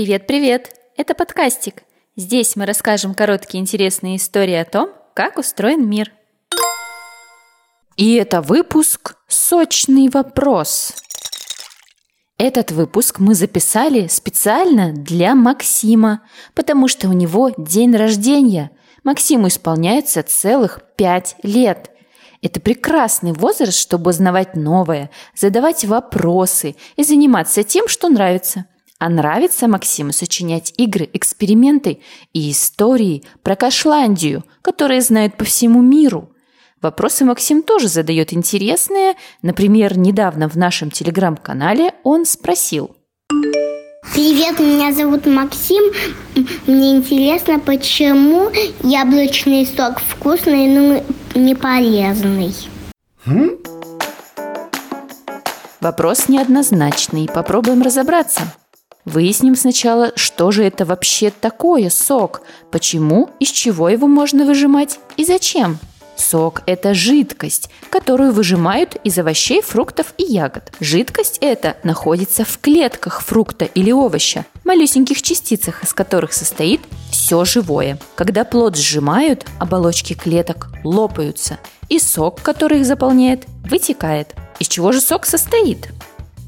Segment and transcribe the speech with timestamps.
[0.00, 0.74] Привет-привет!
[0.96, 1.82] Это подкастик.
[2.16, 6.10] Здесь мы расскажем короткие интересные истории о том, как устроен мир.
[7.98, 10.94] И это выпуск «Сочный вопрос».
[12.38, 16.22] Этот выпуск мы записали специально для Максима,
[16.54, 18.70] потому что у него день рождения.
[19.04, 21.90] Максиму исполняется целых пять лет.
[22.40, 28.64] Это прекрасный возраст, чтобы узнавать новое, задавать вопросы и заниматься тем, что нравится.
[29.00, 32.00] А нравится Максиму сочинять игры, эксперименты
[32.32, 36.30] и истории про Кашландию, которые знают по всему миру–
[36.82, 39.14] Вопросы Максим тоже задает интересные.
[39.42, 42.96] Например, недавно в нашем телеграм-канале он спросил.
[44.14, 45.82] Привет, меня зовут Максим.
[46.66, 48.50] Мне интересно, почему
[48.82, 51.04] яблочный сок вкусный, но
[51.34, 52.54] не полезный.
[55.80, 57.28] Вопрос неоднозначный.
[57.28, 58.54] Попробуем разобраться.
[59.04, 65.24] Выясним сначала, что же это вообще такое сок, почему, из чего его можно выжимать и
[65.24, 65.78] зачем.
[66.20, 70.70] Сок– это жидкость, которую выжимают из овощей, фруктов и ягод.
[70.78, 77.98] Жидкость эта находится в клетках фрукта или овоща, малюсеньких частицах, из которых состоит все живое.
[78.16, 84.34] Когда плод сжимают, оболочки клеток лопаются, и сок, который их заполняет, вытекает.
[84.58, 85.88] Из чего же сок состоит?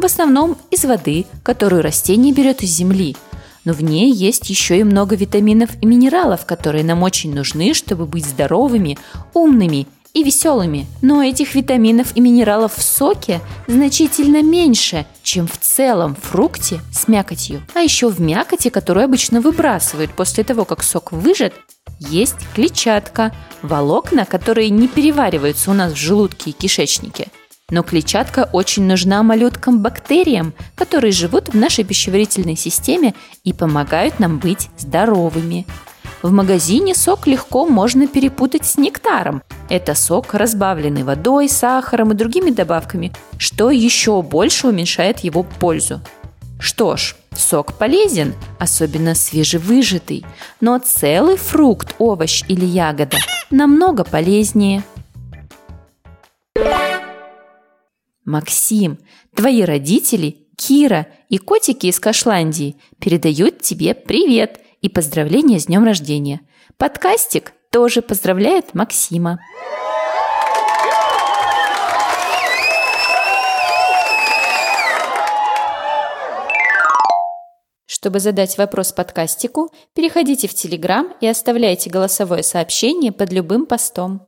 [0.00, 3.16] В основном из воды, которую растение берет из земли–
[3.64, 8.06] но в ней есть еще и много витаминов и минералов, которые нам очень нужны, чтобы
[8.06, 8.98] быть здоровыми,
[9.34, 10.86] умными и веселыми.
[11.02, 17.62] Но этих витаминов и минералов в соке значительно меньше, чем в целом фрукте с мякотью.
[17.74, 21.52] А еще в мякоти, которую обычно выбрасывают после того, как сок выжат,
[21.98, 27.28] есть клетчатка, волокна, которые не перевариваются у нас в желудке и кишечнике–
[27.70, 34.68] но клетчатка очень нужна малюткам-бактериям, которые живут в нашей пищеварительной системе и помогают нам быть
[34.78, 35.66] здоровыми.
[36.22, 39.42] В магазине сок легко можно перепутать с нектаром.
[39.70, 46.00] Это сок, разбавленный водой, сахаром и другими добавками, что еще больше уменьшает его пользу.
[46.58, 50.26] Что ж, сок полезен, особенно свежевыжатый,
[50.60, 53.16] но целый фрукт, овощ или ягода
[53.50, 54.82] намного полезнее–
[58.30, 58.98] Максим,
[59.34, 66.40] твои родители, Кира и котики из Кашландии передают тебе привет и поздравления с днем рождения.
[66.76, 69.40] Подкастик тоже поздравляет Максима.
[77.86, 84.26] Чтобы задать вопрос подкастику, переходите в Телеграм и оставляйте голосовое сообщение под любым постом.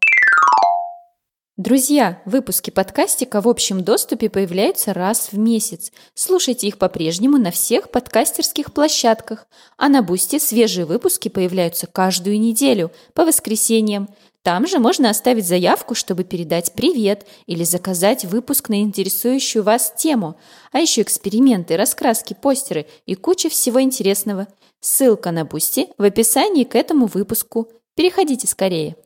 [1.58, 5.92] Друзья, выпуски подкастика в общем доступе появляются раз в месяц.
[6.14, 9.46] Слушайте их по-прежнему на всех подкастерских площадках.
[9.76, 14.08] А на Бусте свежие выпуски появляются каждую неделю, по воскресеньям.
[14.42, 20.36] Там же можно оставить заявку, чтобы передать привет или заказать выпуск на интересующую вас тему.
[20.72, 24.48] А еще эксперименты, раскраски, постеры и куча всего интересного.
[24.80, 27.68] Ссылка на Boosty в описании к этому выпуску.
[27.94, 28.96] Переходите скорее.